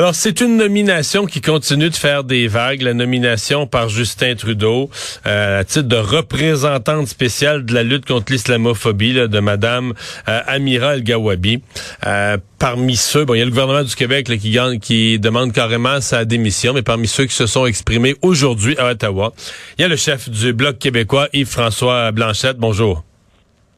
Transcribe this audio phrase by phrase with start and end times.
[0.00, 4.88] Alors, c'est une nomination qui continue de faire des vagues, la nomination par Justin Trudeau
[5.26, 9.92] euh, à titre de représentante spéciale de la lutte contre l'islamophobie de Madame
[10.26, 11.60] euh, Amira El-Gawabi.
[12.06, 15.52] Euh, parmi ceux, bon, il y a le gouvernement du Québec là, qui, qui demande
[15.52, 19.34] carrément sa démission, mais parmi ceux qui se sont exprimés aujourd'hui à Ottawa,
[19.76, 22.56] il y a le chef du Bloc québécois, Yves-François Blanchette.
[22.56, 23.04] Bonjour.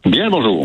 [0.05, 0.63] Bien, bonjour.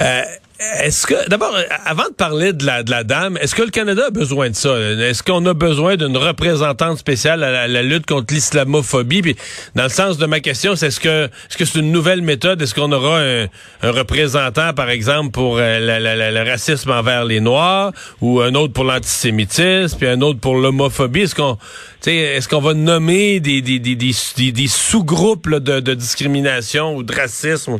[0.00, 0.22] Euh,
[0.58, 4.06] est-ce que, d'abord, avant de parler de la, de la dame, est-ce que le Canada
[4.06, 4.74] a besoin de ça?
[4.78, 9.20] Est-ce qu'on a besoin d'une représentante spéciale à la, lutte contre l'islamophobie?
[9.20, 9.36] Puis,
[9.74, 12.62] dans le sens de ma question, c'est est-ce que c'est une nouvelle méthode?
[12.62, 13.48] Est-ce qu'on aura un,
[13.82, 19.98] représentant, par exemple, pour euh, le racisme envers les Noirs, ou un autre pour l'antisémitisme,
[19.98, 21.22] puis un autre pour l'homophobie?
[21.22, 21.58] Est-ce qu'on
[22.06, 27.78] est-ce qu'on va nommer des, sous-groupes de, de discrimination ou de racisme?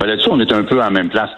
[0.00, 1.30] Ben là-dessus, on est un peu à la même place.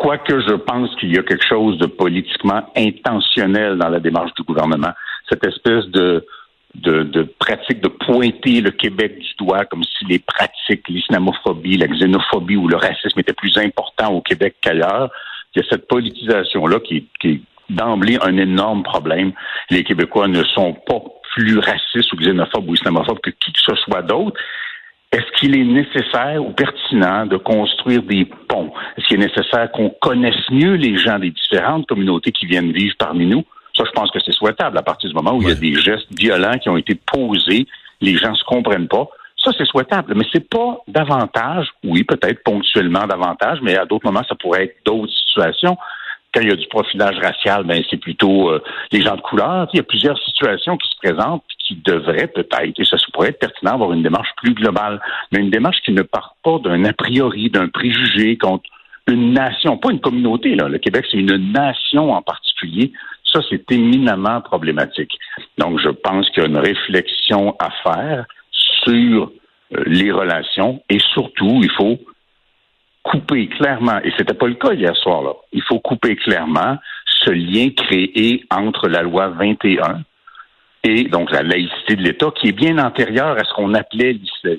[0.00, 4.42] Quoique je pense qu'il y a quelque chose de politiquement intentionnel dans la démarche du
[4.42, 4.92] gouvernement,
[5.28, 6.26] cette espèce de,
[6.74, 12.56] de, pratique de pointer le Québec du doigt comme si les pratiques, l'islamophobie, la xénophobie
[12.56, 15.10] ou le racisme étaient plus importants au Québec qu'ailleurs.
[15.54, 19.32] Il y a cette politisation-là qui, qui est d'emblée un énorme problème.
[19.70, 21.00] Les Québécois ne sont pas
[21.34, 24.36] plus racistes ou xénophobes ou islamophobes que qui que ce soit d'autre.
[25.14, 28.72] Est-ce qu'il est nécessaire ou pertinent de construire des ponts?
[28.96, 32.96] Est-ce qu'il est nécessaire qu'on connaisse mieux les gens des différentes communautés qui viennent vivre
[32.98, 33.44] parmi nous?
[33.76, 35.76] Ça, je pense que c'est souhaitable à partir du moment où il y a des
[35.76, 37.64] gestes violents qui ont été posés,
[38.00, 39.06] les gens ne se comprennent pas.
[39.36, 44.24] Ça, c'est souhaitable, mais c'est pas davantage, oui, peut-être ponctuellement davantage, mais à d'autres moments,
[44.28, 45.76] ça pourrait être d'autres situations
[46.34, 49.68] quand il y a du profilage racial, ben c'est plutôt euh, les gens de couleur.
[49.72, 53.38] Il y a plusieurs situations qui se présentent qui devraient peut-être, et ça pourrait être
[53.38, 55.00] pertinent, avoir une démarche plus globale,
[55.32, 58.68] mais une démarche qui ne part pas d'un a priori, d'un préjugé contre
[59.06, 60.54] une nation, pas une communauté.
[60.54, 60.68] Là.
[60.68, 62.92] Le Québec, c'est une nation en particulier.
[63.32, 65.18] Ça, c'est éminemment problématique.
[65.58, 69.30] Donc, je pense qu'il y a une réflexion à faire sur
[69.74, 71.98] euh, les relations et surtout, il faut
[73.04, 77.30] couper clairement, et c'était pas le cas hier soir, là, il faut couper clairement ce
[77.30, 80.02] lien créé entre la loi 21
[80.86, 84.18] et donc la laïcité de l'État, qui est bien antérieure à ce qu'on appelait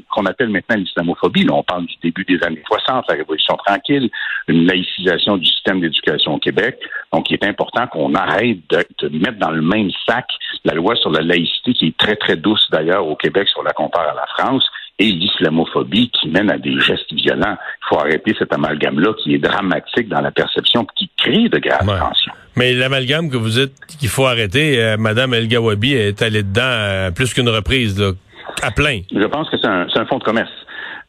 [0.09, 1.43] qu'on appelle maintenant l'islamophobie.
[1.43, 4.09] Là, on parle du début des années 60, la Révolution tranquille,
[4.47, 6.79] une laïcisation du système d'éducation au Québec.
[7.13, 10.25] Donc, il est important qu'on arrête de, mettre dans le même sac
[10.63, 13.61] la loi sur la laïcité, qui est très, très douce d'ailleurs au Québec si on
[13.61, 14.67] la compare à la France,
[14.99, 17.57] et l'islamophobie qui mène à des gestes violents.
[17.57, 21.85] Il faut arrêter cet amalgame-là qui est dramatique dans la perception, qui crée de graves
[21.85, 22.33] tensions.
[22.55, 26.61] Mais l'amalgame que vous dites qu'il faut arrêter, euh, Madame El Gawabi est allée dedans
[26.63, 28.01] euh, plus qu'une reprise,
[28.61, 29.01] à plein.
[29.13, 30.51] Je pense que c'est un, un fonds de commerce.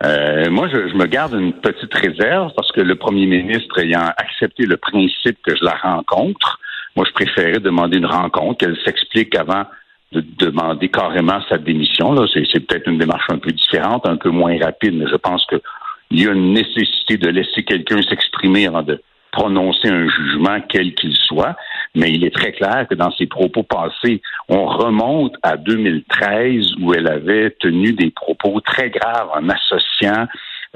[0.05, 4.13] Euh, moi, je, je, me garde une petite réserve parce que le premier ministre ayant
[4.19, 6.59] accepté le principe que je la rencontre,
[6.97, 9.65] moi, je préférais demander une rencontre, qu'elle s'explique avant
[10.13, 12.13] de demander carrément sa démission.
[12.13, 15.45] Là, c'est, peut-être une démarche un peu différente, un peu moins rapide, mais je pense
[15.47, 19.01] qu'il y a une nécessité de laisser quelqu'un s'exprimer avant de
[19.33, 21.57] prononcer un jugement quel qu'il soit,
[21.95, 26.95] mais il est très clair que dans ses propos passés, on remonte à 2013 où
[26.95, 30.27] elle avait tenu des propos très graves en associant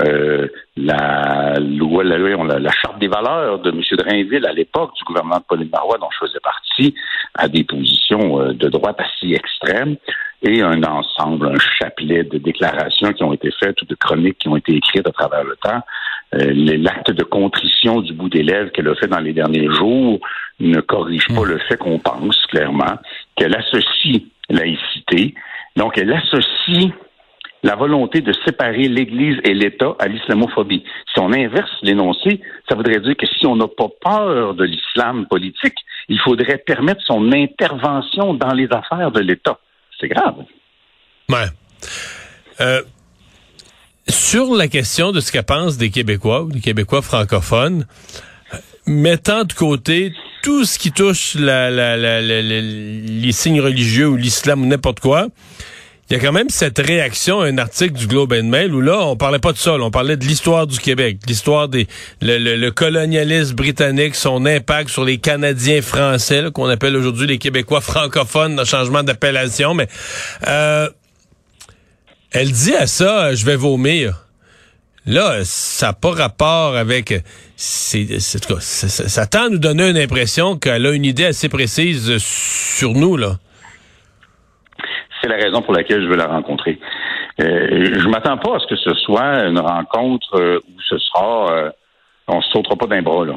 [0.07, 3.81] euh, la loi, la, la, charte des valeurs de M.
[3.99, 6.95] Drainville à l'époque du gouvernement de Pauline Marois, dont je faisais partie,
[7.35, 9.97] à des positions euh, de droite assez extrêmes
[10.43, 14.49] et un ensemble, un chapelet de déclarations qui ont été faites ou de chroniques qui
[14.49, 15.81] ont été écrites à travers le temps.
[16.35, 20.21] Euh, l'acte de contrition du bout des lèvres qu'elle a fait dans les derniers jours
[20.61, 21.49] ne corrige pas hmm.
[21.49, 22.99] le fait qu'on pense clairement
[23.37, 25.35] qu'elle associe laïcité.
[25.77, 26.93] Donc, elle associe
[27.63, 30.85] la volonté de séparer l'Église et l'État à l'islamophobie.
[31.13, 35.27] Si on inverse l'énoncé, ça voudrait dire que si on n'a pas peur de l'islam
[35.27, 35.77] politique,
[36.09, 39.59] il faudrait permettre son intervention dans les affaires de l'État.
[40.01, 40.37] C'est grave.
[41.29, 41.47] Ouais.
[42.61, 42.83] Euh,
[44.09, 47.87] sur la question de ce qu'elle pense des Québécois ou des Québécois francophones,
[48.87, 50.13] mettant de côté
[50.43, 55.29] tout ce qui touche les signes religieux ou l'islam ou n'importe quoi,
[56.11, 58.81] il y a quand même cette réaction à un article du Globe and Mail où
[58.81, 61.87] là, on parlait pas de ça, on parlait de l'histoire du Québec, l'histoire des
[62.21, 68.57] le, colonialisme britannique, son impact sur les Canadiens français, qu'on appelle aujourd'hui les Québécois francophones,
[68.57, 69.87] le changement d'appellation, mais
[70.49, 70.89] euh,
[72.33, 74.27] elle dit à ça, je vais vomir.
[75.07, 77.15] Là, ça n'a pas rapport avec...
[77.57, 82.19] C'est, ça, ça tend à nous donner une impression qu'elle a une idée assez précise
[82.19, 83.39] sur nous, là
[85.21, 86.79] c'est la raison pour laquelle je veux la rencontrer.
[87.41, 91.53] Euh, je m'attends pas à ce que ce soit une rencontre euh, où ce sera,
[91.53, 91.71] euh,
[92.29, 93.35] on se sautera pas d'un bras là.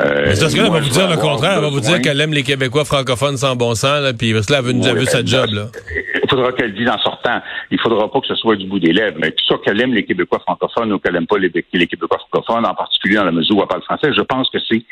[0.00, 1.52] Euh, mais ce va vous dire le contraire.
[1.56, 4.46] Elle va vous dire qu'elle aime les Québécois francophones sans bon sens, là, puis parce
[4.46, 5.50] que là, elle veut, vu sa job.
[5.52, 5.66] Là.
[6.22, 7.40] Il faudra qu'elle dise en sortant.
[7.70, 9.16] Il faudra pas que ce soit du bout des lèvres.
[9.20, 12.66] Mais ça qu'elle aime les Québécois francophones ou qu'elle aime pas les, les Québécois francophones,
[12.66, 14.82] en particulier dans la mesure où elle parle français, je pense que c'est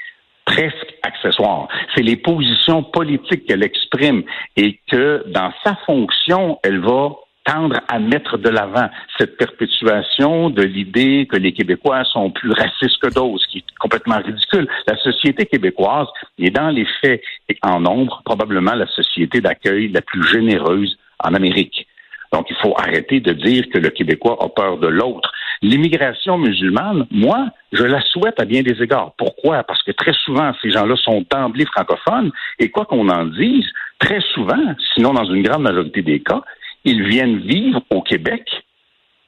[0.44, 4.22] presque C'est les positions politiques qu'elle exprime
[4.56, 7.10] et que dans sa fonction, elle va
[7.44, 8.88] tendre à mettre de l'avant
[9.18, 13.78] cette perpétuation de l'idée que les Québécois sont plus racistes que d'autres, ce qui est
[13.78, 14.68] complètement ridicule.
[14.86, 16.08] La société québécoise
[16.38, 21.34] est dans les faits et en nombre probablement la société d'accueil la plus généreuse en
[21.34, 21.86] Amérique.
[22.32, 25.32] Donc, il faut arrêter de dire que le Québécois a peur de l'autre.
[25.62, 29.12] L'immigration musulmane, moi, je la souhaite à bien des égards.
[29.18, 29.62] Pourquoi?
[29.62, 33.66] Parce que très souvent, ces gens-là sont d'emblée francophones et quoi qu'on en dise,
[33.98, 36.40] très souvent, sinon dans une grande majorité des cas,
[36.84, 38.48] ils viennent vivre au Québec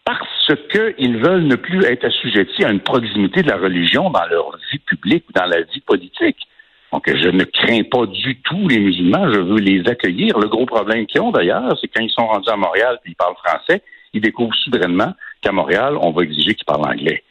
[0.07, 4.57] parce qu'ils veulent ne plus être assujettis à une proximité de la religion dans leur
[4.73, 6.39] vie publique ou dans la vie politique.
[6.93, 10.39] Donc, je ne crains pas du tout les musulmans, je veux les accueillir.
[10.39, 13.17] Le gros problème qu'ils ont d'ailleurs, c'est quand ils sont rendus à Montréal et ils
[13.17, 13.83] parlent français,
[14.13, 15.13] ils découvrent soudainement
[15.43, 17.23] qu'à Montréal, on va exiger qu'ils parlent anglais.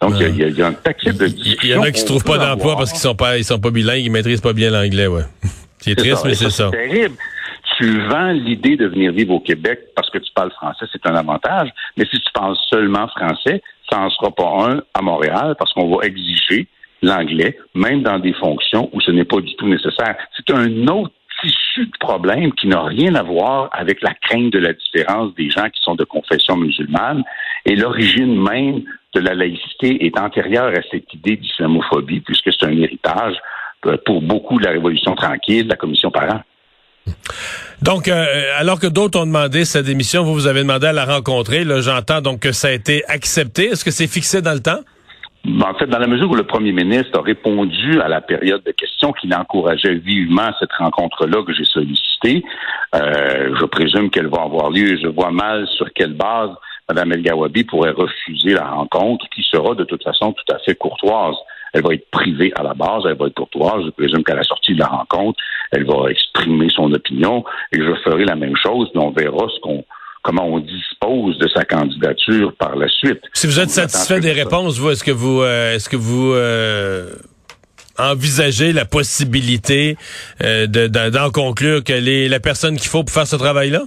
[0.00, 2.24] Donc, il y, a un paquet de Il y en a qui ne se trouvent
[2.24, 5.06] pas d'emploi parce qu'ils sont pas, ils sont pas bilingues, ils maîtrisent pas bien l'anglais,
[5.06, 5.22] ouais.
[5.78, 6.70] C'est triste, mais c'est ça.
[6.70, 7.16] C'est terrible
[7.76, 11.14] tu vends l'idée de venir vivre au Québec parce que tu parles français, c'est un
[11.14, 11.68] avantage.
[11.96, 15.94] Mais si tu parles seulement français, ça n'en sera pas un à Montréal parce qu'on
[15.94, 16.68] va exiger
[17.02, 20.16] l'anglais, même dans des fonctions où ce n'est pas du tout nécessaire.
[20.36, 24.58] C'est un autre tissu de problème qui n'a rien à voir avec la crainte de
[24.58, 27.22] la différence des gens qui sont de confession musulmane.
[27.66, 28.82] Et l'origine même
[29.14, 33.34] de la laïcité est antérieure à cette idée d'islamophobie, puisque c'est un héritage
[33.86, 36.42] euh, pour beaucoup de la Révolution tranquille, de la Commission Parent.
[37.82, 38.24] Donc, euh,
[38.58, 41.64] alors que d'autres ont demandé sa démission, vous, vous avez demandé à la rencontrer.
[41.64, 43.66] Là, j'entends donc que ça a été accepté.
[43.66, 44.80] Est-ce que c'est fixé dans le temps?
[45.44, 48.62] Ben, en fait, dans la mesure où le premier ministre a répondu à la période
[48.64, 52.44] de questions qu'il encourageait vivement cette rencontre-là que j'ai sollicitée,
[52.94, 54.98] euh, je présume qu'elle va avoir lieu.
[55.00, 56.50] Je vois mal sur quelle base
[56.88, 60.74] Mme El Gawabi pourrait refuser la rencontre, qui sera de toute façon tout à fait
[60.74, 61.34] courtoise.
[61.72, 63.84] Elle va être privée à la base, elle va être courtoise.
[63.84, 65.38] Je présume qu'à la sortie de la rencontre,
[65.72, 69.60] elle va exprimer son opinion et je ferai la même chose, mais on verra ce
[69.60, 69.84] qu'on
[70.22, 73.20] comment on dispose de sa candidature par la suite.
[73.32, 77.12] Si vous êtes satisfait des réponses, vous, est-ce que vous euh, est-ce que vous euh,
[77.96, 79.96] envisagez la possibilité
[80.42, 83.82] euh, d'en conclure qu'elle est la personne qu'il faut pour faire ce travail-là?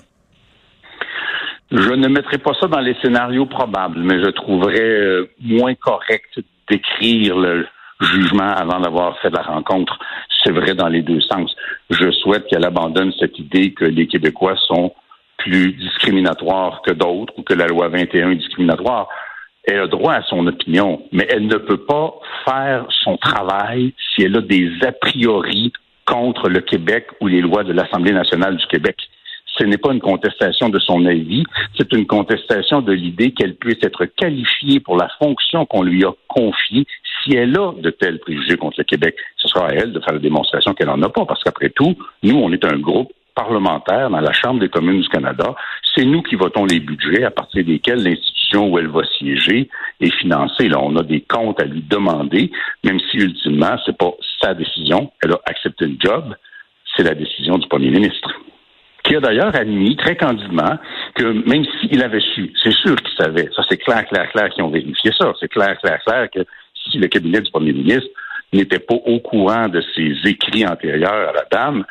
[1.72, 7.38] Je ne mettrai pas ça dans les scénarios probables, mais je trouverais moins correct d'écrire
[7.38, 7.68] le,
[8.00, 10.00] jugement avant d'avoir fait la rencontre.
[10.44, 11.56] C'est vrai dans les deux sens.
[11.90, 14.94] Je souhaite qu'elle abandonne cette idée que les Québécois sont
[15.38, 19.08] plus discriminatoires que d'autres ou que la loi 21 est discriminatoire.
[19.66, 24.24] Elle a droit à son opinion, mais elle ne peut pas faire son travail si
[24.24, 25.74] elle a des a priori
[26.06, 28.98] contre le Québec ou les lois de l'Assemblée nationale du Québec
[29.60, 31.44] ce n'est pas une contestation de son avis,
[31.78, 36.12] c'est une contestation de l'idée qu'elle puisse être qualifiée pour la fonction qu'on lui a
[36.28, 36.86] confiée
[37.24, 39.16] si elle a de tels préjugés contre le Québec.
[39.36, 41.96] Ce sera à elle de faire la démonstration qu'elle n'en a pas, parce qu'après tout,
[42.24, 45.56] nous, on est un groupe parlementaire dans la Chambre des communes du Canada.
[45.96, 49.70] C'est nous qui votons les budgets à partir desquels l'institution où elle va siéger
[50.00, 50.70] est financée.
[50.70, 52.52] Là, on a des comptes à lui demander,
[52.84, 55.12] même si ultimement, c'est pas sa décision.
[55.22, 56.36] Elle a accepté le job.
[56.96, 58.30] C'est la décision du premier ministre
[59.04, 60.78] qui a d'ailleurs admis très candidement
[61.16, 64.64] que même s'il avait su, c'est sûr qu'il savait, ça c'est clair, clair, clair qu'ils
[64.64, 68.10] ont vérifié ça, c'est clair, clair, clair que si le cabinet du premier ministre
[68.54, 71.86] n'était pas au courant de ses écrits antérieurs à la dame,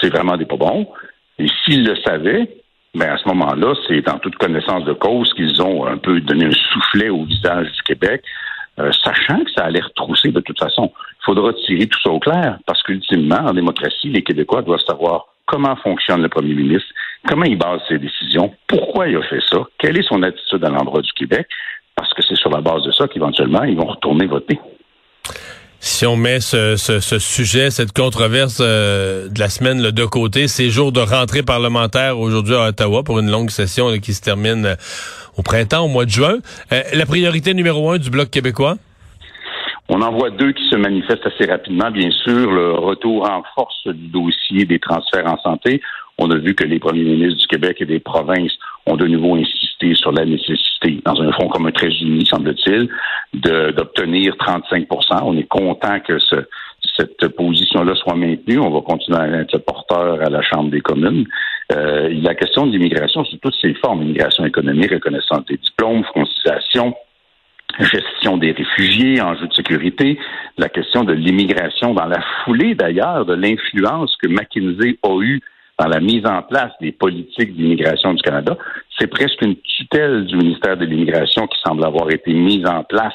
[0.00, 0.88] c'est vraiment des pas bons.
[1.38, 2.48] Et s'il le savait,
[2.94, 6.46] ben à ce moment-là, c'est en toute connaissance de cause qu'ils ont un peu donné
[6.46, 8.22] un soufflet au visage du Québec,
[8.78, 10.92] euh, sachant que ça allait retrousser de toute façon.
[11.20, 15.26] Il faudra tirer tout ça au clair, parce qu'ultimement, en démocratie, les Québécois doivent savoir
[15.46, 16.88] comment fonctionne le premier ministre,
[17.28, 20.70] comment il base ses décisions, pourquoi il a fait ça, quelle est son attitude à
[20.70, 21.46] l'endroit du Québec,
[21.94, 24.58] parce que c'est sur la base de ça qu'éventuellement, ils vont retourner voter.
[25.86, 26.76] Si on met ce,
[27.18, 32.54] sujet, cette controverse euh, de la semaine de côté, ces jours de rentrée parlementaire aujourd'hui
[32.54, 34.76] à Ottawa pour une longue session qui se termine euh,
[35.36, 36.38] au printemps, au mois de juin.
[36.72, 38.76] Euh, la priorité numéro un du Bloc québécois?
[39.88, 41.90] On en voit deux qui se manifestent assez rapidement.
[41.90, 45.82] Bien sûr, le retour en force du dossier des transferts en santé.
[46.16, 48.52] On a vu que les premiers ministres du Québec et des provinces
[48.86, 52.88] ont de nouveau insisté sur la nécessité, dans un front comme un très uni, semble-t-il,
[53.34, 54.86] d'obtenir 35%
[55.22, 56.18] On est content que
[56.96, 58.60] cette position-là soit maintenue.
[58.60, 61.26] On va continuer à être porteur à la Chambre des communes.
[61.72, 66.94] Euh, la question de l'immigration sous toutes ses formes, immigration économique, reconnaissance des diplômes, francisation,
[67.80, 70.18] gestion des réfugiés, enjeux de sécurité,
[70.58, 75.40] la question de l'immigration dans la foulée d'ailleurs de l'influence que McKinsey a eue
[75.78, 78.56] dans la mise en place des politiques d'immigration du Canada.
[78.98, 83.14] C'est presque une tutelle du ministère de l'Immigration qui semble avoir été mise en place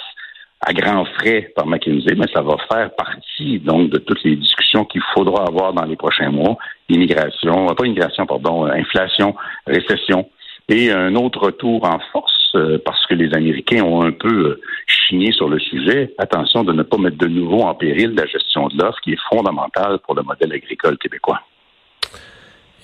[0.62, 4.84] à grands frais par McKinsey, mais ça va faire partie donc de toutes les discussions
[4.84, 6.58] qu'il faudra avoir dans les prochains mois.
[6.90, 9.36] Immigration, pas immigration, pardon, euh, inflation,
[9.66, 10.30] récession.
[10.70, 15.32] Et un autre retour en force, euh, parce que les Américains ont un peu chigné
[15.32, 16.14] sur le sujet.
[16.20, 19.20] Attention de ne pas mettre de nouveau en péril la gestion de l'offre qui est
[19.30, 21.42] fondamentale pour le modèle agricole québécois.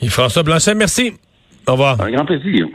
[0.01, 1.13] Et François Blanchet, merci.
[1.67, 2.01] Au revoir.
[2.01, 2.67] Un grand plaisir.